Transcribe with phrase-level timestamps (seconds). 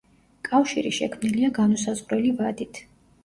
[0.47, 2.81] კავშირი შექმნილია განუსაზღვრელი ვადით.